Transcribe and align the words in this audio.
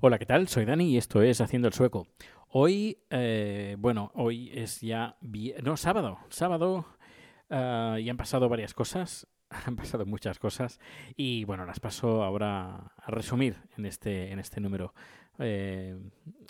Hola, 0.00 0.18
¿qué 0.18 0.26
tal? 0.26 0.48
Soy 0.48 0.64
Dani 0.64 0.90
y 0.90 0.96
esto 0.96 1.22
es 1.22 1.40
Haciendo 1.40 1.68
el 1.68 1.74
Sueco. 1.74 2.06
Hoy, 2.50 2.98
eh, 3.10 3.76
bueno, 3.78 4.12
hoy 4.14 4.50
es 4.54 4.80
ya... 4.80 5.16
No, 5.62 5.76
sábado. 5.76 6.18
Sábado 6.28 6.86
ah, 7.50 7.96
y 8.00 8.08
han 8.08 8.16
pasado 8.16 8.48
varias 8.48 8.74
cosas. 8.74 9.26
Han 9.66 9.76
pasado 9.76 10.06
muchas 10.06 10.38
cosas. 10.38 10.80
Y 11.16 11.44
bueno, 11.44 11.64
las 11.64 11.80
paso 11.80 12.22
ahora 12.22 12.92
a 12.96 13.10
resumir 13.10 13.56
en 13.76 13.86
este, 13.86 14.32
en 14.32 14.38
este 14.38 14.60
número 14.60 14.94
eh, 15.38 15.96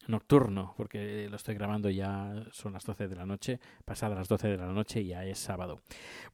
nocturno, 0.07 0.75
porque 0.77 1.29
lo 1.29 1.37
estoy 1.37 1.55
grabando 1.55 1.91
ya, 1.91 2.47
son 2.53 2.73
las 2.73 2.85
12 2.85 3.09
de 3.09 3.17
la 3.17 3.27
noche, 3.27 3.61
pasadas 3.85 4.17
las 4.17 4.29
12 4.29 4.49
de 4.49 4.57
la 4.57 4.67
noche 4.67 5.05
ya 5.05 5.25
es 5.25 5.39
sábado. 5.39 5.81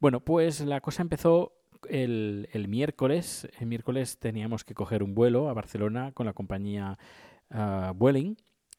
Bueno, 0.01 0.21
pues 0.21 0.61
la 0.61 0.81
cosa 0.81 1.03
empezó 1.03 1.53
el, 1.89 2.49
el 2.53 2.69
miércoles. 2.69 3.49
El 3.59 3.67
miércoles 3.67 4.19
teníamos 4.19 4.65
que 4.65 4.75
coger 4.75 5.03
un 5.03 5.15
vuelo 5.15 5.49
a 5.49 5.55
Barcelona 5.55 6.13
con 6.13 6.27
la 6.27 6.33
compañía 6.33 6.99
Vueling. 7.95 8.37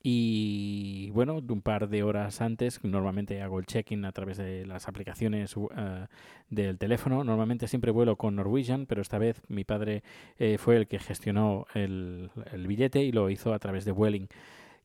Y 0.08 1.10
bueno, 1.14 1.42
un 1.50 1.62
par 1.64 1.90
de 1.90 2.04
horas 2.04 2.40
antes, 2.40 2.80
normalmente 2.84 3.42
hago 3.42 3.58
el 3.58 3.66
check-in 3.66 4.06
a 4.06 4.12
través 4.12 4.38
de 4.38 4.64
las 4.64 4.88
aplicaciones 4.88 5.58
uh, 5.58 5.68
del 6.52 6.78
teléfono. 6.78 7.24
Normalmente 7.24 7.68
siempre 7.68 7.90
vuelo 7.90 8.16
con 8.16 8.36
Norwegian, 8.36 8.86
pero 8.86 9.02
esta 9.02 9.18
vez 9.18 9.42
mi 9.48 9.64
padre 9.64 10.04
eh, 10.38 10.60
fue 10.60 10.78
el 10.78 10.88
que 10.88 11.00
gestionó 11.00 11.66
el, 11.74 12.30
el 12.52 12.68
billete 12.68 13.04
y 13.04 13.12
lo 13.12 13.32
hizo 13.32 13.52
a 13.52 13.58
través 13.58 13.84
de 13.84 13.94
Vueling. 13.94 14.28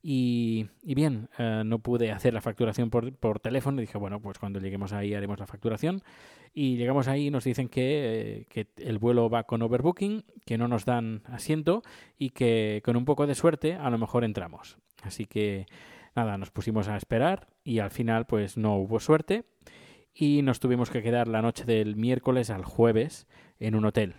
Y, 0.03 0.69
bien, 0.83 1.29
eh, 1.39 1.63
no 1.65 1.81
pude 1.81 2.11
hacer 2.11 2.33
la 2.33 2.41
facturación 2.41 2.91
por, 2.91 3.41
teléfono. 3.41 3.79
Y 3.79 3.87
dije, 3.87 3.99
bueno, 3.99 4.21
pues 4.21 4.39
cuando 4.39 4.59
lleguemos 4.61 4.93
ahí 4.93 5.15
haremos 5.15 5.39
la 5.39 5.47
facturación. 5.47 6.03
Y 6.53 6.77
llegamos 6.77 7.07
ahí 7.07 7.27
y 7.27 7.31
nos 7.31 7.45
dicen 7.45 7.71
eh, 7.75 8.47
que 8.49 8.69
el 8.77 8.99
vuelo 8.99 9.29
va 9.29 9.45
con 9.45 9.63
overbooking, 9.63 10.25
que 10.47 10.59
no 10.59 10.69
nos 10.69 10.85
dan 10.85 11.23
asiento 11.27 11.83
y 12.19 12.31
que 12.31 12.83
con 12.85 12.97
un 12.97 13.05
poco 13.05 13.27
de 13.27 13.35
suerte 13.35 13.75
a 13.75 13.91
lo 13.91 13.99
mejor 13.99 14.25
entramos. 14.25 14.79
Así 15.03 15.27
que 15.27 15.67
nada, 16.17 16.39
nos 16.39 16.51
pusimos 16.51 16.89
a 16.89 16.97
esperar 16.97 17.49
y 17.63 17.79
al 17.79 17.91
final 17.91 18.27
pues 18.27 18.57
no 18.57 18.77
hubo 18.77 19.01
suerte 19.01 19.45
y 20.13 20.43
nos 20.43 20.61
tuvimos 20.61 20.91
que 20.91 21.03
quedar 21.03 21.29
la 21.29 21.43
noche 21.43 21.65
del 21.65 21.97
miércoles 21.97 22.51
al 22.51 22.65
jueves 22.65 23.29
en 23.59 23.75
un 23.77 23.85
hotel. 23.85 24.17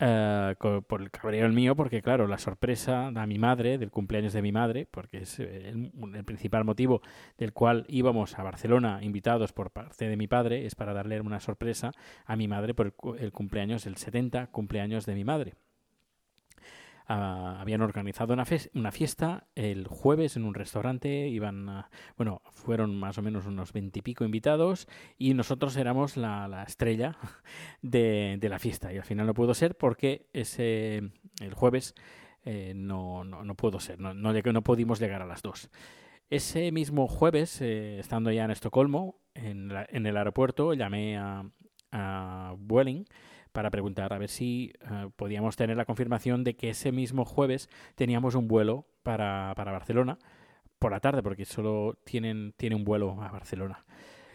Eh, 0.00 0.54
por 0.88 1.02
el 1.02 1.10
cabreo 1.12 1.46
el 1.46 1.52
mío, 1.52 1.76
porque 1.76 2.02
claro, 2.02 2.26
la 2.26 2.38
sorpresa 2.38 3.06
a 3.06 3.26
mi 3.26 3.38
madre, 3.38 3.78
del 3.78 3.92
cumpleaños 3.92 4.32
de 4.32 4.42
mi 4.42 4.50
madre, 4.50 4.88
porque 4.90 5.18
es 5.18 5.38
eh, 5.38 5.68
el, 5.68 5.92
el 6.14 6.24
principal 6.24 6.64
motivo 6.64 7.00
del 7.38 7.52
cual 7.52 7.84
íbamos 7.88 8.36
a 8.36 8.42
Barcelona 8.42 8.98
invitados 9.02 9.52
por 9.52 9.70
parte 9.70 10.08
de 10.08 10.16
mi 10.16 10.26
padre, 10.26 10.66
es 10.66 10.74
para 10.74 10.94
darle 10.94 11.20
una 11.20 11.38
sorpresa 11.38 11.92
a 12.26 12.34
mi 12.34 12.48
madre 12.48 12.74
por 12.74 12.86
el, 12.86 12.94
el 13.20 13.32
cumpleaños, 13.32 13.86
el 13.86 13.96
70 13.96 14.48
cumpleaños 14.48 15.06
de 15.06 15.14
mi 15.14 15.24
madre. 15.24 15.54
Ah, 17.06 17.58
habían 17.60 17.82
organizado 17.82 18.32
una, 18.32 18.44
una 18.74 18.90
fiesta 18.90 19.46
el 19.54 19.86
jueves 19.88 20.36
en 20.36 20.44
un 20.44 20.54
restaurante, 20.54 21.28
iban, 21.28 21.68
a- 21.68 21.90
bueno, 22.16 22.40
fueron 22.50 22.98
más 22.98 23.18
o 23.18 23.22
menos 23.22 23.44
unos 23.44 23.74
veintipico 23.74 24.24
invitados 24.24 24.88
y 25.18 25.34
nosotros 25.34 25.76
éramos 25.76 26.16
la, 26.16 26.48
la 26.48 26.62
estrella 26.62 27.16
de, 27.82 28.38
de 28.40 28.48
la 28.48 28.58
fiesta 28.58 28.90
y 28.92 28.96
al 28.96 29.04
final 29.04 29.26
no 29.26 29.34
pudo 29.34 29.52
ser 29.52 29.76
porque 29.76 30.28
ese 30.32 31.10
el 31.40 31.52
jueves 31.54 31.94
eh, 32.44 32.72
no, 32.74 33.22
no, 33.24 33.44
no 33.44 33.54
pudo 33.54 33.80
ser, 33.80 34.00
no, 34.00 34.14
no, 34.14 34.32
no 34.32 34.62
pudimos 34.62 34.98
llegar 34.98 35.20
a 35.20 35.26
las 35.26 35.42
dos. 35.42 35.70
Ese 36.30 36.72
mismo 36.72 37.06
jueves, 37.06 37.60
eh, 37.60 37.98
estando 37.98 38.30
ya 38.32 38.44
en 38.44 38.50
Estocolmo, 38.50 39.20
en, 39.34 39.68
la- 39.68 39.86
en 39.90 40.06
el 40.06 40.16
aeropuerto, 40.16 40.72
llamé 40.74 41.18
a, 41.18 41.44
a 41.92 42.54
para 43.54 43.70
preguntar 43.70 44.12
a 44.12 44.18
ver 44.18 44.28
si 44.28 44.72
eh, 44.80 45.08
podíamos 45.14 45.54
tener 45.54 45.76
la 45.76 45.84
confirmación 45.84 46.42
de 46.42 46.56
que 46.56 46.70
ese 46.70 46.90
mismo 46.90 47.24
jueves 47.24 47.70
teníamos 47.94 48.34
un 48.34 48.48
vuelo 48.48 48.84
para, 49.04 49.52
para 49.54 49.70
Barcelona 49.70 50.18
por 50.80 50.90
la 50.90 50.98
tarde, 50.98 51.22
porque 51.22 51.44
solo 51.44 51.96
tienen, 52.02 52.52
tiene 52.56 52.74
un 52.74 52.82
vuelo 52.82 53.22
a 53.22 53.30
Barcelona. 53.30 53.84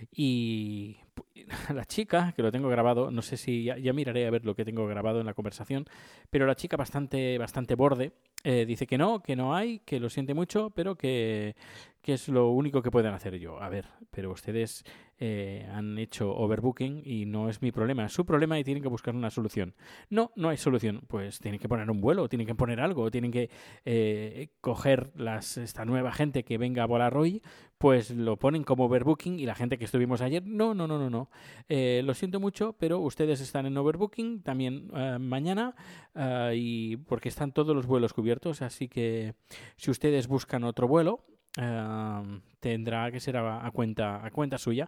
Y 0.10 1.00
la 1.74 1.84
chica, 1.84 2.32
que 2.34 2.42
lo 2.42 2.50
tengo 2.50 2.70
grabado, 2.70 3.12
no 3.12 3.22
sé 3.22 3.36
si 3.36 3.66
ya, 3.66 3.78
ya 3.78 3.92
miraré 3.92 4.26
a 4.26 4.32
ver 4.32 4.46
lo 4.46 4.56
que 4.56 4.64
tengo 4.64 4.88
grabado 4.88 5.20
en 5.20 5.26
la 5.26 5.34
conversación, 5.34 5.84
pero 6.30 6.48
la 6.48 6.56
chica 6.56 6.78
bastante, 6.78 7.38
bastante 7.38 7.76
borde, 7.76 8.14
eh, 8.46 8.66
dice 8.66 8.88
que 8.88 8.98
no, 8.98 9.22
que 9.22 9.36
no 9.36 9.54
hay, 9.54 9.80
que 9.80 10.00
lo 10.00 10.10
siente 10.10 10.34
mucho, 10.34 10.70
pero 10.70 10.96
que, 10.96 11.58
que 12.02 12.14
es 12.14 12.30
lo 12.30 12.52
único 12.52 12.82
que 12.82 12.90
pueden 12.90 13.14
hacer 13.14 13.38
yo. 13.38 13.62
A 13.62 13.68
ver, 13.68 13.86
pero 14.12 14.32
ustedes 14.32 14.86
eh, 15.20 15.70
han 15.72 15.98
hecho 15.98 16.36
overbooking 16.36 17.02
y 17.06 17.26
no 17.26 17.50
es 17.50 17.62
mi 17.62 17.72
problema, 17.72 18.06
es 18.06 18.14
su 18.14 18.26
problema 18.26 18.58
y 18.58 18.64
tienen 18.64 18.82
que 18.82 18.90
buscar 18.90 19.16
una 19.16 19.30
solución. 19.30 19.76
No, 20.10 20.32
no 20.36 20.50
hay 20.50 20.58
solución. 20.58 21.02
Pues 21.08 21.40
tienen 21.40 21.60
que 21.60 21.70
poner 21.70 21.90
un 21.92 22.02
vuelo, 22.02 22.30
tienen 22.30 22.48
que 22.48 22.56
poner 22.56 22.80
algo, 22.80 23.12
tienen 23.12 23.32
que 23.32 23.50
eh, 23.86 24.50
coger 24.62 25.12
las, 25.16 25.58
esta 25.58 25.86
nueva 25.86 26.12
gente 26.12 26.44
que 26.44 26.58
venga 26.58 26.84
a 26.84 26.88
volar 26.88 27.18
hoy, 27.18 27.42
pues 27.80 28.12
lo 28.12 28.38
ponen 28.38 28.66
como 28.66 28.86
overbooking 28.86 29.40
y 29.40 29.46
la 29.46 29.56
gente 29.56 29.78
que 29.78 29.86
estuvimos 29.86 30.20
ayer, 30.20 30.46
no, 30.46 30.74
no, 30.74 30.86
no, 30.86 31.00
no, 31.00 31.10
no. 31.10 31.30
Eh, 31.70 32.02
lo 32.04 32.14
siento 32.14 32.42
mucho, 32.42 32.76
pero 32.78 33.00
ustedes 33.00 33.40
están 33.40 33.66
en 33.66 33.78
overbooking 33.78 34.44
también 34.44 34.92
eh, 34.94 35.18
mañana 35.18 35.76
eh, 36.14 36.54
y 36.58 36.98
porque 36.98 37.30
están 37.30 37.54
todos 37.54 37.74
los 37.74 37.88
vuelos 37.88 38.14
cubiertos, 38.14 38.62
así 38.62 38.90
que 38.90 39.34
si 39.78 39.92
ustedes 39.92 40.28
buscan 40.28 40.66
otro 40.66 40.90
vuelo, 40.90 41.24
eh, 41.58 42.42
tendrá 42.60 43.12
que 43.12 43.20
ser 43.20 43.38
a, 43.38 43.70
cuenta 43.72 44.26
a 44.26 44.32
cuenta 44.32 44.58
suya. 44.58 44.88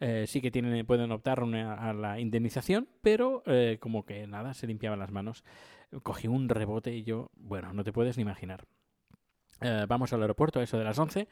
Eh, 0.00 0.24
sí 0.26 0.40
que 0.40 0.50
tienen, 0.50 0.86
pueden 0.86 1.12
optar 1.12 1.40
a 1.40 1.92
la 1.92 2.18
indemnización, 2.20 2.88
pero 3.02 3.42
eh, 3.46 3.78
como 3.80 4.04
que 4.04 4.26
nada, 4.26 4.54
se 4.54 4.66
limpiaban 4.66 4.98
las 4.98 5.10
manos. 5.10 5.44
Cogí 6.02 6.28
un 6.28 6.48
rebote 6.48 6.94
y 6.94 7.02
yo, 7.02 7.30
bueno, 7.34 7.72
no 7.72 7.84
te 7.84 7.92
puedes 7.92 8.16
ni 8.16 8.22
imaginar. 8.22 8.64
Eh, 9.60 9.84
vamos 9.88 10.12
al 10.12 10.22
aeropuerto 10.22 10.60
a 10.60 10.62
eso 10.62 10.78
de 10.78 10.84
las 10.84 10.98
11, 10.98 11.28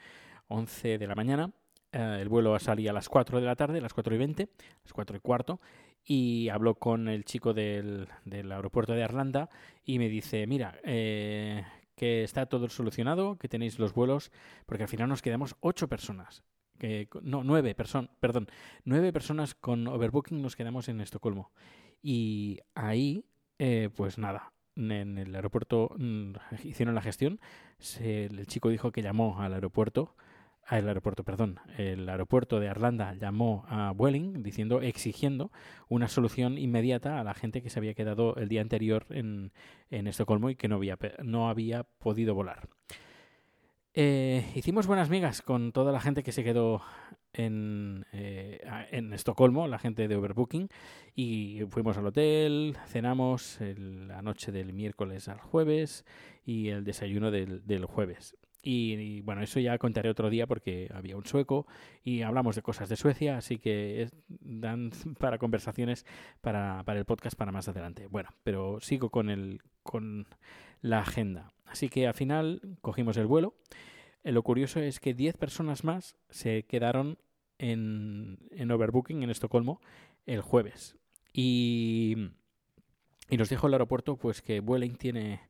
11 0.47 0.97
de 0.97 1.07
la 1.07 1.15
mañana. 1.15 1.51
El 1.91 2.29
vuelo 2.29 2.59
salía 2.59 2.91
a 2.91 2.93
las 2.93 3.09
4 3.09 3.39
de 3.39 3.47
la 3.47 3.55
tarde, 3.55 3.81
las 3.81 3.95
4 3.95 4.13
y 4.13 4.17
20, 4.19 4.49
las 4.83 4.93
4 4.93 5.17
y 5.17 5.19
cuarto, 5.21 5.59
y 6.05 6.47
hablo 6.49 6.75
con 6.75 7.07
el 7.07 7.25
chico 7.25 7.51
del, 7.51 8.07
del 8.25 8.51
aeropuerto 8.51 8.93
de 8.93 9.03
Arlanda 9.03 9.49
y 9.83 9.97
me 9.97 10.07
dice, 10.07 10.45
mira, 10.45 10.79
eh, 10.83 11.65
que 11.99 12.23
está 12.23 12.45
todo 12.45 12.69
solucionado, 12.69 13.37
que 13.37 13.49
tenéis 13.49 13.77
los 13.77 13.93
vuelos, 13.93 14.31
porque 14.65 14.83
al 14.83 14.89
final 14.89 15.09
nos 15.09 15.21
quedamos 15.21 15.57
8 15.59 15.89
personas. 15.89 16.43
Que, 16.77 17.09
no, 17.21 17.43
9 17.43 17.75
personas, 17.75 18.09
perdón, 18.21 18.47
9 18.85 19.11
personas 19.11 19.53
con 19.53 19.85
overbooking 19.87 20.41
nos 20.41 20.55
quedamos 20.55 20.87
en 20.87 21.01
Estocolmo. 21.01 21.51
Y 22.01 22.59
ahí, 22.73 23.25
eh, 23.59 23.89
pues 23.93 24.17
nada, 24.17 24.53
en 24.77 25.17
el 25.17 25.35
aeropuerto 25.35 25.93
mm, 25.97 26.31
hicieron 26.63 26.95
la 26.95 27.01
gestión, 27.01 27.41
se- 27.79 28.27
el 28.27 28.47
chico 28.47 28.69
dijo 28.69 28.93
que 28.93 29.01
llamó 29.01 29.41
al 29.41 29.53
aeropuerto, 29.53 30.15
al 30.69 30.87
aeropuerto, 30.87 31.23
perdón, 31.23 31.59
el 31.77 32.07
aeropuerto 32.07 32.59
de 32.59 32.69
Arlanda 32.69 33.15
llamó 33.15 33.65
a 33.67 33.91
Vueling 33.91 34.43
diciendo, 34.43 34.81
exigiendo 34.81 35.51
una 35.87 36.07
solución 36.07 36.59
inmediata 36.59 37.19
a 37.19 37.23
la 37.23 37.33
gente 37.33 37.63
que 37.63 37.71
se 37.71 37.79
había 37.79 37.95
quedado 37.95 38.35
el 38.35 38.49
día 38.49 38.61
anterior 38.61 39.05
en, 39.09 39.51
en 39.89 40.05
Estocolmo 40.07 40.51
y 40.51 40.55
que 40.55 40.67
no 40.67 40.75
había, 40.75 40.97
no 41.23 41.49
había 41.49 41.83
podido 41.83 42.35
volar. 42.35 42.69
Eh, 43.95 44.45
hicimos 44.53 44.85
buenas 44.85 45.09
migas 45.09 45.41
con 45.41 45.71
toda 45.71 45.91
la 45.91 45.99
gente 45.99 46.21
que 46.21 46.31
se 46.31 46.43
quedó 46.43 46.81
en, 47.33 48.05
eh, 48.13 48.61
en 48.91 49.11
Estocolmo, 49.13 49.67
la 49.67 49.79
gente 49.79 50.07
de 50.07 50.15
Overbooking, 50.15 50.69
y 51.15 51.61
fuimos 51.69 51.97
al 51.97 52.05
hotel, 52.05 52.77
cenamos 52.85 53.59
el- 53.59 54.07
la 54.07 54.21
noche 54.21 54.51
del 54.51 54.73
miércoles 54.73 55.27
al 55.27 55.39
jueves 55.39 56.05
y 56.45 56.69
el 56.69 56.83
desayuno 56.83 57.31
del, 57.31 57.65
del 57.65 57.85
jueves. 57.85 58.35
Y, 58.61 59.21
bueno, 59.21 59.41
eso 59.41 59.59
ya 59.59 59.77
contaré 59.77 60.09
otro 60.09 60.29
día 60.29 60.45
porque 60.45 60.89
había 60.93 61.15
un 61.15 61.25
sueco 61.25 61.65
y 62.03 62.23
hablamos 62.23 62.55
de 62.55 62.61
cosas 62.61 62.89
de 62.89 62.97
Suecia, 62.97 63.37
así 63.37 63.57
que 63.57 64.09
dan 64.27 64.91
para 65.19 65.37
conversaciones 65.37 66.05
para, 66.41 66.83
para 66.83 66.99
el 66.99 67.05
podcast 67.05 67.37
para 67.37 67.51
más 67.51 67.69
adelante. 67.69 68.07
Bueno, 68.07 68.29
pero 68.43 68.79
sigo 68.81 69.09
con, 69.09 69.29
el, 69.29 69.61
con 69.83 70.27
la 70.81 70.99
agenda. 70.99 71.53
Así 71.65 71.89
que 71.89 72.07
al 72.07 72.13
final 72.13 72.77
cogimos 72.81 73.15
el 73.17 73.27
vuelo. 73.27 73.55
Eh, 74.23 74.31
lo 74.31 74.43
curioso 74.43 74.79
es 74.81 74.99
que 74.99 75.13
10 75.13 75.37
personas 75.37 75.83
más 75.83 76.17
se 76.29 76.63
quedaron 76.63 77.17
en, 77.59 78.39
en 78.51 78.71
Overbooking 78.71 79.23
en 79.23 79.29
Estocolmo 79.29 79.79
el 80.25 80.41
jueves. 80.41 80.97
Y, 81.31 82.31
y 83.29 83.37
nos 83.37 83.49
dijo 83.49 83.67
el 83.67 83.73
aeropuerto 83.73 84.17
pues 84.17 84.41
que 84.41 84.59
Vueling 84.59 84.95
tiene, 84.95 85.41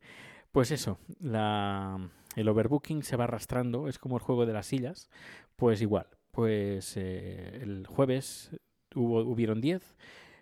pues 0.52 0.72
eso, 0.72 1.00
la, 1.20 2.10
el 2.36 2.48
overbooking 2.48 3.04
se 3.04 3.16
va 3.16 3.26
arrastrando, 3.26 3.88
es 3.88 4.00
como 4.00 4.18
el 4.18 4.24
juego 4.24 4.46
de 4.46 4.54
las 4.54 4.68
sillas, 4.68 5.10
pues 5.56 5.82
igual, 5.82 6.08
pues 6.32 6.96
eh, 6.98 7.60
el 7.62 7.88
jueves 7.88 8.52
hubo, 8.96 9.22
hubieron 9.22 9.62
10, 9.62 9.96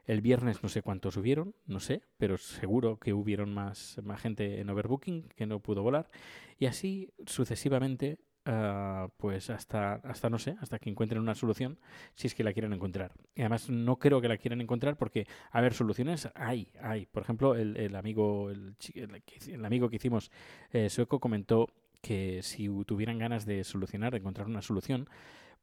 el 0.06 0.22
viernes 0.22 0.64
no 0.64 0.70
sé 0.70 0.82
cuántos 0.82 1.18
hubieron, 1.18 1.54
no 1.66 1.80
sé, 1.80 2.02
pero 2.18 2.38
seguro 2.38 2.98
que 2.98 3.14
hubieron 3.14 3.54
más, 3.54 4.00
más 4.04 4.22
gente 4.22 4.62
en 4.62 4.70
overbooking 4.70 5.30
que 5.36 5.46
no 5.46 5.60
pudo 5.60 5.84
volar. 5.84 6.10
Y 6.58 6.66
así 6.66 7.14
sucesivamente 7.26 8.18
ah, 8.48 9.10
pues 9.18 9.50
hasta, 9.50 9.96
hasta 9.96 10.30
no 10.30 10.40
sé, 10.40 10.56
hasta 10.60 10.80
que 10.80 10.90
encuentren 10.90 11.22
una 11.22 11.36
solución, 11.36 11.78
si 12.16 12.28
es 12.28 12.34
que 12.34 12.44
la 12.44 12.54
quieren 12.54 12.74
encontrar. 12.74 13.12
Y 13.36 13.42
además 13.42 13.70
no 13.70 13.98
creo 13.98 14.22
que 14.22 14.28
la 14.28 14.38
quieran 14.38 14.62
encontrar 14.62 14.98
porque, 14.98 15.28
a 15.52 15.62
ver, 15.62 15.74
soluciones 15.74 16.30
hay, 16.34 16.72
hay. 16.82 17.06
Por 17.06 17.22
ejemplo, 17.24 17.56
el, 17.56 17.78
el 17.78 17.96
amigo, 17.96 18.50
el, 18.50 18.76
el 18.96 19.66
amigo 19.66 19.90
que 19.90 19.98
hicimos 19.98 20.32
eh, 20.72 20.90
sueco 20.90 21.20
comentó 21.20 21.68
que 22.02 22.42
si 22.42 22.70
tuvieran 22.86 23.20
ganas 23.20 23.46
de 23.46 23.64
solucionar, 23.64 24.14
de 24.14 24.20
encontrar 24.20 24.48
una 24.48 24.62
solución, 24.62 25.08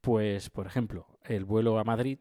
pues, 0.01 0.51
por 0.51 0.67
ejemplo, 0.67 1.07
el 1.25 1.45
vuelo 1.45 1.79
a 1.79 1.85
Madrid, 1.85 2.19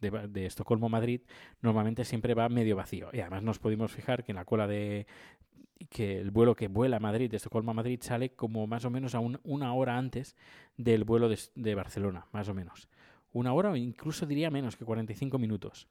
de, 0.00 0.10
de 0.28 0.46
Estocolmo 0.46 0.86
a 0.86 0.90
Madrid, 0.90 1.20
normalmente 1.60 2.04
siempre 2.04 2.32
va 2.32 2.48
medio 2.48 2.76
vacío. 2.76 3.10
Y 3.12 3.20
además 3.20 3.42
nos 3.42 3.58
pudimos 3.58 3.92
fijar 3.92 4.24
que 4.24 4.32
en 4.32 4.36
la 4.36 4.46
cola 4.46 4.66
de 4.66 5.06
que 5.90 6.18
el 6.18 6.30
vuelo 6.30 6.54
que 6.54 6.68
vuela 6.68 6.96
a 6.96 7.00
Madrid, 7.00 7.30
de 7.30 7.36
Estocolmo 7.36 7.70
a 7.70 7.74
Madrid, 7.74 8.00
sale 8.02 8.30
como 8.30 8.66
más 8.66 8.84
o 8.84 8.90
menos 8.90 9.14
a 9.14 9.20
un- 9.20 9.40
una 9.44 9.72
hora 9.74 9.96
antes 9.98 10.36
del 10.76 11.04
vuelo 11.04 11.28
de, 11.28 11.74
Barcelona, 11.74 12.26
más 12.32 12.48
o 12.48 12.54
menos. 12.54 12.88
Una 13.32 13.52
hora 13.52 13.70
o 13.70 13.76
incluso 13.76 14.24
diría 14.26 14.50
menos 14.50 14.76
que 14.76 14.84
45 14.84 15.38
minutos. 15.38 15.88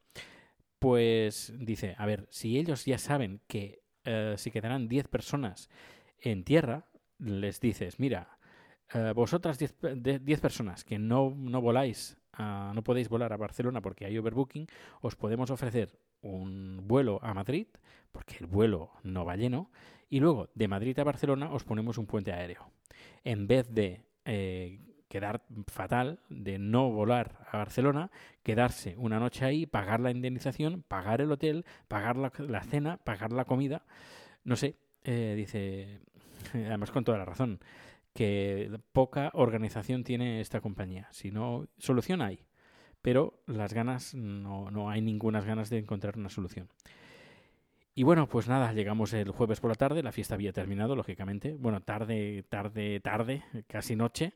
Pues 0.79 1.53
dice, 1.57 1.95
a 1.97 2.05
ver, 2.05 2.27
si 2.29 2.57
ellos 2.57 2.85
ya 2.85 2.97
saben 2.97 3.41
que 3.47 3.81
eh, 4.03 4.35
se 4.37 4.51
quedarán 4.51 4.87
10 4.87 5.07
personas 5.07 5.69
en 6.19 6.43
tierra, 6.43 6.85
les 7.17 7.59
dices, 7.59 7.99
mira, 7.99 8.37
eh, 8.93 9.13
vosotras 9.15 9.57
10 9.57 9.73
pe- 9.73 9.95
de- 9.95 10.19
10 10.19 10.39
personas 10.41 10.83
que 10.83 10.99
no, 10.99 11.33
no 11.35 11.61
voláis, 11.61 12.17
no 12.37 12.83
podéis 12.83 13.07
volar 13.09 13.31
a 13.33 13.37
Barcelona 13.37 13.81
porque 13.81 14.05
hay 14.05 14.17
overbooking, 14.17 14.67
os 15.01 15.15
podemos 15.15 15.49
ofrecer 15.51 15.97
un 16.25 16.81
vuelo 16.87 17.19
a 17.21 17.33
Madrid, 17.33 17.67
porque 18.11 18.37
el 18.39 18.47
vuelo 18.47 18.91
no 19.03 19.25
va 19.25 19.35
lleno, 19.35 19.69
y 20.09 20.19
luego 20.19 20.49
de 20.53 20.67
Madrid 20.67 20.97
a 20.99 21.03
Barcelona 21.03 21.51
os 21.51 21.63
ponemos 21.63 21.97
un 21.97 22.05
puente 22.05 22.31
aéreo. 22.31 22.71
En 23.23 23.47
vez 23.47 23.73
de 23.73 24.05
eh, 24.25 24.79
quedar 25.07 25.43
fatal, 25.67 26.19
de 26.29 26.57
no 26.57 26.89
volar 26.89 27.45
a 27.51 27.57
Barcelona, 27.57 28.11
quedarse 28.43 28.95
una 28.97 29.19
noche 29.19 29.45
ahí, 29.45 29.65
pagar 29.65 29.99
la 29.99 30.11
indemnización, 30.11 30.83
pagar 30.87 31.21
el 31.21 31.31
hotel, 31.31 31.65
pagar 31.87 32.17
la, 32.17 32.63
cena, 32.63 32.97
pagar 32.97 33.31
la 33.31 33.45
comida, 33.45 33.85
no 34.43 34.55
sé, 34.55 34.77
eh, 35.03 35.33
dice, 35.35 35.99
además 36.53 36.91
con 36.91 37.03
toda 37.03 37.17
la 37.17 37.25
razón, 37.25 37.59
que 38.13 38.79
poca 38.93 39.31
organización 39.33 40.03
tiene 40.03 40.39
esta 40.39 40.61
compañía. 40.61 41.07
Si 41.11 41.31
no, 41.31 41.67
solución 41.77 42.21
hay, 42.21 42.45
pero 43.05 43.35
las 43.45 43.71
ganas, 43.71 44.15
no, 44.15 44.71
no 44.71 44.89
hay 44.89 44.99
ninguna 44.99 45.39
ganas 45.39 45.69
de 45.69 45.77
encontrar 45.77 46.17
una 46.17 46.29
solución. 46.29 46.69
Y 47.93 48.01
bueno, 48.01 48.27
pues 48.27 48.47
nada, 48.47 48.73
llegamos 48.73 49.13
el 49.13 49.29
jueves 49.29 49.59
por 49.59 49.69
la 49.69 49.75
tarde, 49.75 50.01
la 50.01 50.11
fiesta 50.11 50.33
había 50.33 50.51
terminado, 50.51 50.95
lógicamente. 50.95 51.53
Bueno, 51.53 51.81
tarde, 51.81 52.43
tarde, 52.49 52.99
tarde, 53.01 53.43
casi 53.67 53.95
noche. 53.95 54.33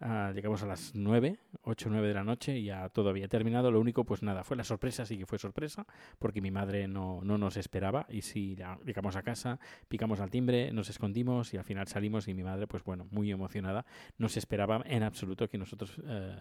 Ah, 0.00 0.32
llegamos 0.34 0.62
a 0.62 0.66
las 0.66 0.94
9, 0.94 1.38
8 1.62 1.88
9 1.88 2.08
de 2.08 2.14
la 2.14 2.24
noche 2.24 2.58
y 2.58 2.64
ya 2.64 2.88
todo 2.88 3.10
había 3.10 3.28
terminado. 3.28 3.70
Lo 3.70 3.80
único, 3.80 4.04
pues 4.04 4.22
nada, 4.22 4.44
fue 4.44 4.56
la 4.56 4.64
sorpresa, 4.64 5.06
sí 5.06 5.16
que 5.16 5.26
fue 5.26 5.38
sorpresa, 5.38 5.86
porque 6.18 6.40
mi 6.40 6.50
madre 6.50 6.88
no, 6.88 7.20
no 7.22 7.38
nos 7.38 7.56
esperaba. 7.56 8.06
Y 8.08 8.22
sí, 8.22 8.56
llegamos 8.84 9.16
a 9.16 9.22
casa, 9.22 9.60
picamos 9.88 10.20
al 10.20 10.30
timbre, 10.30 10.72
nos 10.72 10.90
escondimos 10.90 11.54
y 11.54 11.56
al 11.56 11.64
final 11.64 11.86
salimos. 11.86 12.28
Y 12.28 12.34
mi 12.34 12.42
madre, 12.42 12.66
pues 12.66 12.84
bueno, 12.84 13.06
muy 13.10 13.30
emocionada, 13.30 13.86
no 14.18 14.28
se 14.28 14.40
esperaba 14.40 14.82
en 14.84 15.02
absoluto 15.02 15.48
que 15.48 15.58
nosotros 15.58 16.00
eh, 16.06 16.38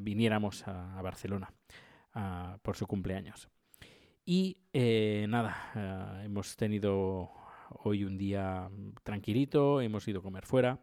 viniéramos 0.00 0.66
a, 0.66 1.02
Barcelona 1.02 1.52
por 2.62 2.76
su 2.76 2.86
cumpleaños. 2.86 3.48
Y 4.24 4.56
eh, 4.72 5.26
nada, 5.28 5.70
eh, 5.74 6.24
hemos 6.24 6.56
tenido 6.56 7.30
hoy 7.82 8.04
un 8.04 8.16
día 8.16 8.70
tranquilito, 9.02 9.82
hemos 9.82 10.08
ido 10.08 10.20
a 10.20 10.22
comer 10.22 10.46
fuera. 10.46 10.80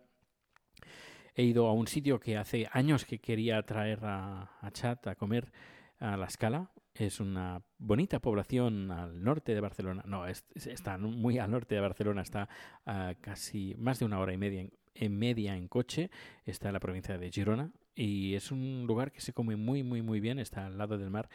He 1.35 1.43
ido 1.43 1.67
a 1.67 1.73
un 1.73 1.87
sitio 1.87 2.19
que 2.19 2.37
hace 2.37 2.67
años 2.71 3.05
que 3.05 3.19
quería 3.19 3.61
traer 3.63 3.99
a, 4.03 4.49
Chat 4.73 5.07
a 5.07 5.15
comer 5.15 5.51
a 5.99 6.17
La 6.17 6.25
Escala. 6.25 6.71
Es 6.93 7.19
una 7.21 7.61
bonita 7.77 8.19
población 8.19 8.91
al 8.91 9.23
norte 9.23 9.53
de 9.53 9.61
Barcelona. 9.61 10.03
No, 10.05 10.27
es- 10.27 10.45
es- 10.55 10.67
está 10.67 10.97
muy 10.97 11.37
al 11.39 11.49
norte 11.51 11.75
de 11.75 11.81
Barcelona, 11.81 12.21
está 12.21 12.49
casi 13.21 13.75
más 13.77 13.99
de 13.99 14.05
una 14.05 14.19
hora 14.19 14.33
y 14.33 14.37
media 14.37 14.67
en, 14.95 15.17
media 15.17 15.55
en 15.55 15.67
coche. 15.67 16.09
Está 16.45 16.67
en 16.69 16.73
la 16.73 16.79
provincia 16.81 17.17
de 17.17 17.31
Girona 17.31 17.71
y 17.95 18.35
es 18.35 18.51
un 18.51 18.85
lugar 18.87 19.11
que 19.11 19.21
se 19.21 19.31
come 19.33 19.55
muy, 19.55 19.83
muy, 19.83 20.01
muy 20.01 20.19
bien. 20.19 20.37
Está 20.37 20.65
al 20.65 20.77
lado 20.77 20.97
del 20.97 21.09
mar 21.11 21.29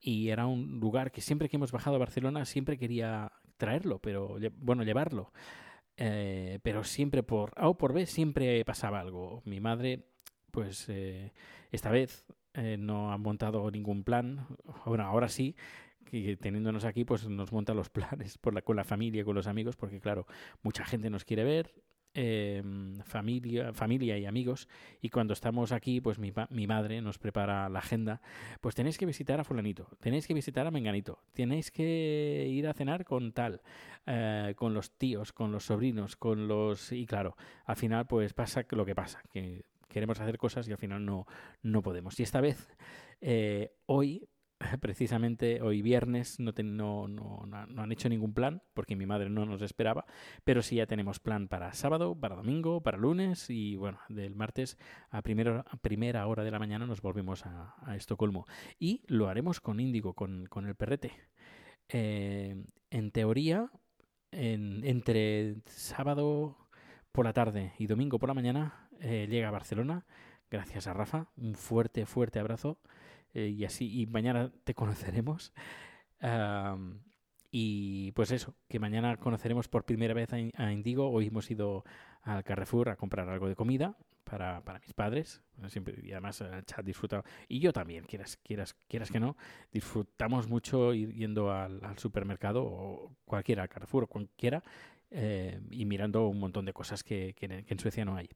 y 0.00 0.28
era 0.28 0.46
un 0.46 0.78
lugar 0.80 1.10
que 1.10 1.20
siempre 1.20 1.48
que 1.48 1.56
hemos 1.56 1.72
bajado 1.72 1.96
a 1.96 1.98
Barcelona 1.98 2.44
siempre 2.44 2.78
quería 2.78 3.32
traerlo, 3.56 3.98
pero 3.98 4.38
bueno, 4.58 4.84
llevarlo. 4.84 5.32
Eh, 5.96 6.58
pero 6.62 6.84
siempre 6.84 7.22
por 7.22 7.52
A 7.56 7.68
o 7.68 7.76
por 7.76 7.92
B 7.92 8.06
siempre 8.06 8.64
pasaba 8.64 9.00
algo. 9.00 9.42
Mi 9.44 9.60
madre, 9.60 10.06
pues 10.50 10.88
eh, 10.88 11.32
esta 11.72 11.90
vez 11.90 12.24
eh, 12.54 12.76
no 12.78 13.12
ha 13.12 13.18
montado 13.18 13.70
ningún 13.70 14.04
plan. 14.04 14.46
Bueno, 14.86 15.04
ahora 15.04 15.28
sí, 15.28 15.56
que 16.04 16.36
teniéndonos 16.36 16.84
aquí, 16.84 17.04
pues 17.04 17.28
nos 17.28 17.52
monta 17.52 17.74
los 17.74 17.90
planes 17.90 18.38
con 18.64 18.76
la 18.76 18.84
familia, 18.84 19.24
con 19.24 19.34
los 19.34 19.46
amigos, 19.46 19.76
porque 19.76 20.00
claro, 20.00 20.26
mucha 20.62 20.84
gente 20.84 21.10
nos 21.10 21.24
quiere 21.24 21.44
ver. 21.44 21.74
Eh, 22.14 22.62
familia, 23.04 23.72
familia 23.72 24.18
y 24.18 24.26
amigos 24.26 24.68
y 25.00 25.10
cuando 25.10 25.32
estamos 25.32 25.72
aquí 25.72 26.00
pues 26.00 26.18
mi, 26.18 26.32
mi 26.50 26.66
madre 26.66 27.00
nos 27.02 27.18
prepara 27.18 27.68
la 27.68 27.78
agenda 27.78 28.20
pues 28.60 28.74
tenéis 28.74 28.98
que 28.98 29.06
visitar 29.06 29.40
a 29.40 29.44
fulanito 29.44 29.88
tenéis 30.00 30.26
que 30.26 30.34
visitar 30.34 30.66
a 30.66 30.70
menganito 30.70 31.18
tenéis 31.34 31.70
que 31.70 32.46
ir 32.50 32.66
a 32.66 32.74
cenar 32.74 33.04
con 33.04 33.32
tal 33.32 33.62
eh, 34.06 34.54
con 34.56 34.74
los 34.74 34.90
tíos, 34.92 35.32
con 35.32 35.52
los 35.52 35.66
sobrinos, 35.66 36.16
con 36.16 36.48
los... 36.48 36.90
Y 36.90 37.06
claro, 37.06 37.36
al 37.64 37.76
final 37.76 38.06
pues 38.06 38.32
pasa 38.32 38.64
lo 38.70 38.84
que 38.84 38.94
pasa, 38.94 39.22
que 39.30 39.66
queremos 39.88 40.18
hacer 40.20 40.38
cosas 40.38 40.66
y 40.68 40.72
al 40.72 40.78
final 40.78 41.04
no, 41.04 41.26
no 41.62 41.82
podemos. 41.82 42.18
Y 42.18 42.22
esta 42.22 42.40
vez, 42.40 42.76
eh, 43.20 43.72
hoy, 43.86 44.28
precisamente 44.80 45.62
hoy 45.62 45.82
viernes, 45.82 46.38
no, 46.40 46.52
ten- 46.52 46.76
no, 46.76 47.08
no, 47.08 47.44
no, 47.46 47.82
han 47.82 47.92
hecho 47.92 48.08
ningún 48.08 48.34
plan, 48.34 48.62
porque 48.74 48.96
mi 48.96 49.06
madre 49.06 49.30
no 49.30 49.46
nos 49.46 49.62
esperaba, 49.62 50.04
pero 50.44 50.62
sí 50.62 50.76
ya 50.76 50.86
tenemos 50.86 51.18
plan 51.20 51.48
para 51.48 51.72
sábado, 51.72 52.14
para 52.18 52.36
domingo, 52.36 52.82
para 52.82 52.98
lunes 52.98 53.50
y 53.50 53.76
bueno, 53.76 53.98
del 54.08 54.34
martes 54.34 54.78
a 55.10 55.22
primera, 55.22 55.64
a 55.68 55.76
primera 55.78 56.26
hora 56.26 56.44
de 56.44 56.50
la 56.50 56.58
mañana 56.58 56.86
nos 56.86 57.00
volvemos 57.02 57.46
a, 57.46 57.74
Estocolmo. 57.96 58.46
Y 58.78 59.02
lo 59.08 59.28
haremos 59.28 59.60
con 59.60 59.80
Índigo, 59.80 60.14
con, 60.14 60.46
con 60.46 60.66
el 60.66 60.74
perrete. 60.76 61.12
Eh, 61.88 62.64
en 62.90 63.10
teoría, 63.10 63.70
en- 64.32 64.84
entre 64.84 65.56
sábado 65.66 66.56
por 67.12 67.24
la 67.24 67.32
tarde 67.32 67.72
y 67.78 67.86
domingo 67.86 68.18
por 68.18 68.28
la 68.28 68.34
mañana 68.34 68.88
eh, 69.00 69.26
llega 69.28 69.48
a 69.48 69.50
Barcelona, 69.52 70.06
gracias 70.50 70.86
a 70.86 70.92
Rafa. 70.94 71.28
Un 71.36 71.54
fuerte, 71.54 72.06
fuerte 72.06 72.38
abrazo. 72.38 72.78
Eh, 73.34 73.48
y 73.48 73.64
así, 73.64 74.00
y 74.00 74.06
mañana 74.06 74.52
te 74.64 74.74
conoceremos. 74.74 75.52
Am, 76.20 77.00
y 77.50 78.12
pues 78.12 78.30
eso, 78.30 78.54
que 78.68 78.78
mañana 78.78 79.16
conoceremos 79.16 79.68
por 79.68 79.84
primera 79.84 80.14
vez 80.14 80.32
a, 80.32 80.38
In- 80.38 80.52
a 80.56 80.72
Indigo. 80.72 81.10
Hoy 81.10 81.26
hemos 81.26 81.50
ido 81.50 81.84
al 82.22 82.44
Carrefour 82.44 82.90
a 82.90 82.96
comprar 82.96 83.28
algo 83.28 83.48
de 83.48 83.56
comida 83.56 83.96
para, 84.24 84.62
para 84.62 84.78
mis 84.78 84.92
padres. 84.92 85.42
Siempre, 85.66 85.96
y 86.02 86.12
además 86.12 86.40
el 86.42 86.64
chat 86.64 86.84
disfruta. 86.84 87.24
Y 87.48 87.58
yo 87.58 87.72
también, 87.72 88.04
quieras, 88.04 88.36
quieras, 88.44 88.74
quieras 88.88 89.10
que 89.10 89.18
no, 89.18 89.36
disfrutamos 89.72 90.48
mucho 90.48 90.94
ir 90.94 91.12
yendo 91.12 91.52
al, 91.52 91.84
al 91.84 91.98
supermercado 91.98 92.62
o 92.64 93.16
cualquiera, 93.24 93.62
al 93.62 93.68
Carrefour 93.68 94.04
o 94.04 94.06
cualquiera. 94.06 94.62
Eh, 95.10 95.60
y 95.70 95.84
mirando 95.86 96.28
un 96.28 96.38
montón 96.38 96.64
de 96.64 96.72
cosas 96.72 97.02
que, 97.02 97.34
en- 97.40 97.78
Suecia 97.78 98.04
no 98.04 98.16
hay. 98.16 98.28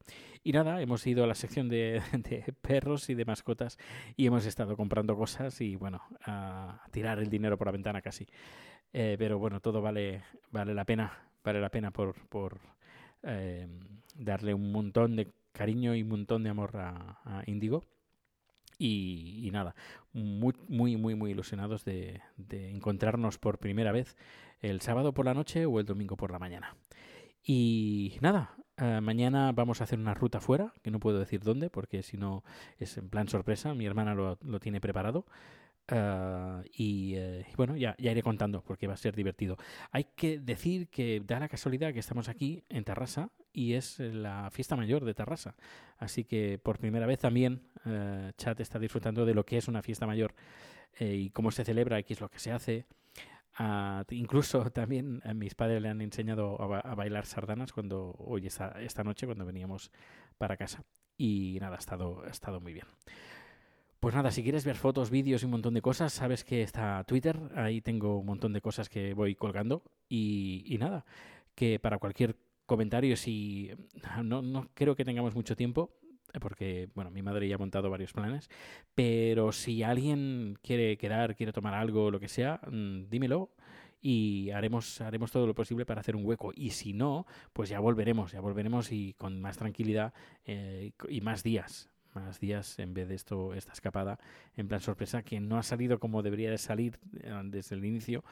Y 0.43 0.53
nada, 0.53 0.81
hemos 0.83 1.07
ido 1.07 1.25
a 1.25 1.27
la 1.27 1.35
sección 1.35 1.69
de, 1.69 2.01
de 2.13 2.53
perros 2.61 3.09
y 3.11 3.15
de 3.15 3.25
mascotas 3.25 3.79
y 4.17 4.27
hemos 4.27 4.47
estado 4.47 4.77
comprando 4.77 5.17
cosas 5.17 5.61
y 5.61 5.77
bueno, 5.77 6.03
a 6.25 6.83
tirar 6.91 7.19
el 7.19 7.29
dinero 7.31 7.57
por 7.59 7.67
la 7.69 7.73
ventana 7.73 8.03
casi. 8.03 8.27
Eh, 8.93 9.17
pero 9.19 9.39
bueno, 9.39 9.61
todo 9.61 9.83
vale, 9.83 10.23
vale 10.51 10.75
la 10.75 10.85
pena, 10.85 11.19
vale 11.45 11.61
la 11.61 11.71
pena 11.71 11.91
por, 11.91 12.15
por 12.29 12.59
eh, 13.23 13.67
darle 14.17 14.55
un 14.55 14.71
montón 14.73 15.17
de 15.17 15.29
cariño 15.53 15.95
y 15.95 16.03
un 16.03 16.09
montón 16.09 16.43
de 16.45 16.51
amor 16.51 16.77
a, 16.77 17.19
a 17.25 17.43
Indigo. 17.47 17.85
Y, 18.79 19.41
y 19.45 19.51
nada, 19.51 19.75
muy, 20.13 20.55
muy, 20.69 20.97
muy, 20.97 21.15
muy 21.15 21.31
ilusionados 21.31 21.85
de, 21.85 22.21
de 22.37 22.71
encontrarnos 22.71 23.39
por 23.39 23.59
primera 23.59 23.93
vez 23.93 24.17
el 24.61 24.81
sábado 24.81 25.13
por 25.13 25.27
la 25.27 25.35
noche 25.35 25.67
o 25.67 25.81
el 25.81 25.87
domingo 25.87 26.17
por 26.17 26.31
la 26.31 26.39
mañana. 26.39 26.77
Y 27.45 28.17
nada, 28.21 28.55
eh, 28.79 29.01
mañana 29.01 29.53
vamos 29.53 29.81
a 29.81 29.85
hacer 29.85 29.99
una 29.99 30.15
ruta 30.15 30.41
fuera, 30.41 30.73
que 30.83 30.91
no 30.91 30.99
puedo 30.99 31.19
decir 31.19 31.41
dónde, 31.41 31.71
porque 31.71 32.03
si 32.03 32.17
no 32.17 32.43
es 32.79 32.97
en 32.97 33.09
plan 33.09 33.29
sorpresa, 33.29 33.75
mi 33.75 33.87
hermana 33.87 34.15
lo, 34.15 34.39
lo 34.43 34.61
tiene 34.61 34.81
preparado. 34.81 35.27
Ah, 35.89 36.63
y 36.73 37.15
bueno, 37.57 37.77
ya, 37.77 37.95
ya 37.99 38.11
iré 38.11 38.23
contando 38.23 38.63
porque 38.63 38.87
va 38.87 38.95
a 38.95 38.97
ser 38.97 39.15
divertido. 39.15 39.57
Hay 39.91 40.05
que 40.17 40.39
decir 40.39 40.89
que 40.89 41.23
da 41.25 41.39
la 41.39 41.49
casualidad 41.49 41.93
que 41.93 41.99
estamos 41.99 42.29
aquí 42.29 42.65
en 42.69 42.85
Tarrasa 42.85 43.31
y 43.53 43.75
es 43.75 43.99
la 44.01 44.51
fiesta 44.51 44.77
mayor 44.77 45.05
de 45.05 45.15
Tarrasa. 45.15 45.55
Así 45.99 46.25
que 46.25 46.59
por 46.59 46.79
primera 46.79 47.07
vez 47.07 47.19
también 47.19 47.63
eh, 47.85 48.33
Chat 48.37 48.61
está 48.61 48.79
disfrutando 48.79 49.25
de 49.27 49.35
lo 49.35 49.45
que 49.45 49.59
es 49.59 49.69
una 49.69 49.83
fiesta 49.83 50.07
mayor 50.07 50.35
eh, 50.99 51.15
y 51.15 51.31
cómo 51.31 51.51
se 51.51 51.65
celebra 51.65 52.03
qué 52.03 52.15
es 52.15 52.21
lo 52.21 52.31
que 52.31 52.39
se 52.39 52.53
hace. 52.53 52.87
Ah, 53.57 54.05
incluso 54.11 54.71
también 54.73 55.21
a 55.25 55.35
mis 55.35 55.55
padres 55.55 55.83
le 55.83 55.89
han 55.89 56.01
enseñado 56.01 56.61
a 56.61 56.95
bailar 56.95 57.27
sardanas 57.27 57.73
cuando 57.73 58.15
hoy 58.19 58.47
esta, 58.47 58.71
esta 58.81 59.05
noche 59.05 59.27
cuando 59.27 59.45
veníamos 59.45 59.91
para 60.39 60.57
casa. 60.57 60.83
Y 61.17 61.59
nada, 61.61 61.77
ha 61.77 61.79
estado, 61.79 62.25
ha 62.25 62.31
estado 62.31 62.61
muy 62.61 62.73
bien. 62.73 62.87
Pues 64.05 64.15
nada, 64.15 64.31
si 64.31 64.43
quieres 64.43 64.67
ver 64.67 64.77
fotos, 64.77 65.09
vídeos 65.09 65.41
y 65.41 65.47
un 65.47 65.53
montón 65.53 65.73
de 65.73 65.81
cosas, 65.81 66.13
sabes 66.13 66.45
que 66.45 66.61
está 66.61 67.03
Twitter, 67.05 67.41
ahí 67.55 67.81
tengo 67.81 68.19
un 68.19 68.27
montón 68.27 68.53
de 68.53 68.61
cosas 68.61 68.91
que 68.91 69.15
voy 69.15 69.35
colgando 69.35 69.83
y, 70.11 70.77
nada, 70.79 71.07
que 71.55 71.79
para 71.79 71.97
cualquier 71.97 72.37
comentario, 72.67 73.17
si 73.17 73.71
no, 74.23 74.43
no 74.43 74.69
creo 74.75 74.95
que 74.95 75.07
tengamos 75.07 75.35
mucho 75.35 75.57
tiempo, 75.57 75.97
porque 76.39 76.91
bueno, 76.95 77.11
mi 77.11 77.23
madre 77.23 77.49
ya 77.49 77.55
ha 77.55 77.59
montado 77.59 77.89
varios 77.89 78.13
planes, 78.13 78.51
pero 78.95 79.53
si 79.53 79.83
alguien 79.83 80.59
quiere 80.61 80.99
quedar, 80.99 81.35
quiere 81.35 81.55
tomar 81.55 81.73
algo, 81.73 82.11
lo 82.11 82.21
que 82.21 82.29
sea, 82.29 82.61
mm, 82.71 83.09
dímelo 83.09 83.53
y 84.03 84.51
haremos, 84.51 85.01
haremos 85.01 85.33
todo 85.33 85.47
lo 85.47 85.55
posible 85.55 85.87
para 85.87 86.03
hacer 86.03 86.15
un 86.15 86.27
hueco. 86.27 86.53
Y 86.55 86.73
si 86.73 86.93
no, 86.93 87.27
pues 87.55 87.71
ya 87.71 87.81
volveremos, 87.81 88.33
ya 88.33 88.43
volveremos 88.43 88.93
y 88.93 89.15
con 89.15 89.41
más 89.41 89.57
tranquilidad 89.57 90.13
eh, 90.45 90.93
y 91.09 91.23
más 91.23 91.43
días 91.43 91.89
más 92.15 92.41
días 92.41 92.79
en 92.79 92.95
vez 92.95 93.09
de 93.09 93.15
esto 93.15 93.55
esta 93.55 93.73
escapada. 93.73 94.19
En 94.57 94.69
plan 94.69 94.81
sorpresa 94.81 95.23
que 95.23 95.41
no 95.41 95.59
ha 95.59 95.63
salido 95.63 95.99
como 95.99 96.23
debería 96.23 96.51
de 96.51 96.59
salir 96.59 96.99
eh, 97.21 97.33
desde 97.45 97.77
el 97.77 97.85
inicio. 97.85 98.25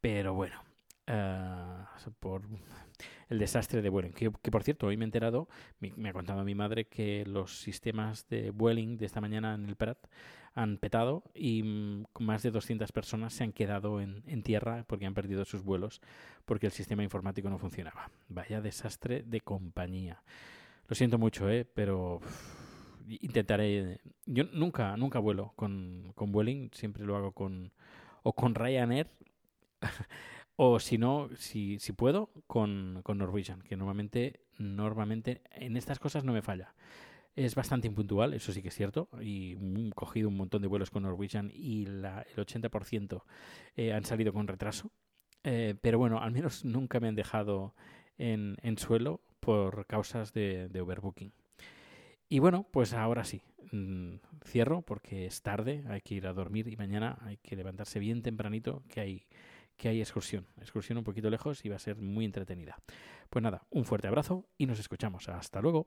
Pero 0.00 0.34
bueno 0.34 0.62
eh, 1.08 1.84
por 2.20 2.42
el 3.28 3.38
desastre 3.38 3.82
de 3.82 3.88
Vueling. 3.88 4.12
Que, 4.12 4.30
que, 4.42 4.50
por 4.50 4.62
cierto 4.62 4.86
hoy 4.86 4.96
me 4.96 5.04
he 5.04 5.06
enterado 5.06 5.48
me, 5.80 5.92
me, 5.96 6.10
ha 6.10 6.12
contado 6.12 6.44
mi 6.44 6.54
madre 6.54 6.86
que 6.86 7.24
los 7.26 7.58
sistemas 7.58 8.28
de 8.28 8.50
Vueling 8.50 8.98
de 8.98 9.06
esta 9.06 9.20
mañana 9.20 9.54
en 9.54 9.66
el 9.66 9.76
Prat 9.76 9.98
han 10.54 10.78
petado 10.78 11.22
y 11.34 11.62
mm, 11.62 12.04
más 12.20 12.42
de 12.42 12.50
200 12.50 12.90
personas 12.92 13.32
se 13.32 13.44
han 13.44 13.52
quedado 13.52 14.00
en, 14.00 14.22
en 14.26 14.42
tierra 14.42 14.84
porque 14.86 15.06
han 15.06 15.14
perdido 15.14 15.44
sus 15.44 15.62
vuelos 15.62 16.00
porque 16.44 16.66
el 16.66 16.72
sistema 16.72 17.02
informático 17.02 17.48
no 17.48 17.58
funcionaba. 17.58 18.10
Vaya 18.28 18.60
desastre 18.60 19.22
de 19.22 19.40
compañía. 19.40 20.22
Lo 20.88 20.94
siento 20.94 21.18
mucho 21.18 21.48
eh 21.50 21.64
pero 21.64 22.20
intentaré. 23.20 24.00
Yo 24.26 24.44
nunca, 24.52 24.96
nunca 24.96 25.18
vuelo 25.18 25.52
con, 25.56 26.12
con 26.14 26.32
Vueling, 26.32 26.70
siempre 26.72 27.04
lo 27.04 27.16
hago 27.16 27.32
con 27.32 27.72
o 28.22 28.34
con 28.34 28.54
Ryanair 28.54 29.10
o 30.56 30.80
si 30.80 30.98
no, 30.98 31.28
si, 31.36 31.78
si 31.78 31.92
puedo, 31.92 32.30
con, 32.46 33.00
con 33.04 33.18
Norwegian, 33.18 33.62
que 33.62 33.76
normalmente, 33.76 34.40
normalmente 34.58 35.42
en 35.52 35.76
estas 35.76 35.98
cosas 35.98 36.24
no 36.24 36.32
me 36.32 36.42
falla. 36.42 36.74
Es 37.36 37.54
bastante 37.54 37.86
impuntual, 37.86 38.34
eso 38.34 38.52
sí 38.52 38.62
que 38.62 38.68
es 38.68 38.74
cierto, 38.74 39.08
y 39.20 39.52
he 39.52 39.90
cogido 39.94 40.28
un 40.28 40.36
montón 40.36 40.60
de 40.60 40.68
vuelos 40.68 40.90
con 40.90 41.04
Norwegian 41.04 41.52
y 41.54 41.86
la, 41.86 42.22
el 42.22 42.44
80% 42.44 43.22
eh, 43.76 43.92
han 43.92 44.04
salido 44.04 44.32
con 44.32 44.48
retraso. 44.48 44.90
Eh, 45.44 45.76
pero 45.80 45.98
bueno, 45.98 46.20
al 46.20 46.32
menos 46.32 46.64
nunca 46.64 46.98
me 46.98 47.06
han 47.06 47.14
dejado 47.14 47.74
en, 48.18 48.56
en 48.62 48.76
suelo 48.76 49.20
por 49.38 49.86
causas 49.86 50.32
de 50.32 50.80
overbooking. 50.80 51.32
Y 52.28 52.40
bueno, 52.40 52.66
pues 52.70 52.92
ahora 52.92 53.24
sí, 53.24 53.42
mmm, 53.72 54.16
cierro 54.44 54.82
porque 54.82 55.26
es 55.26 55.42
tarde, 55.42 55.84
hay 55.88 56.00
que 56.02 56.14
ir 56.14 56.26
a 56.26 56.32
dormir 56.32 56.68
y 56.68 56.76
mañana 56.76 57.18
hay 57.22 57.38
que 57.38 57.56
levantarse 57.56 57.98
bien 57.98 58.22
tempranito, 58.22 58.82
que 58.88 59.00
hay, 59.00 59.26
que 59.76 59.88
hay 59.88 60.00
excursión, 60.00 60.46
excursión 60.60 60.98
un 60.98 61.04
poquito 61.04 61.30
lejos 61.30 61.64
y 61.64 61.68
va 61.68 61.76
a 61.76 61.80
ser 61.80 61.96
muy 61.96 62.24
entretenida. 62.24 62.76
Pues 63.30 63.42
nada, 63.42 63.62
un 63.70 63.84
fuerte 63.84 64.08
abrazo 64.08 64.46
y 64.58 64.66
nos 64.66 64.78
escuchamos. 64.78 65.28
Hasta 65.28 65.60
luego. 65.60 65.86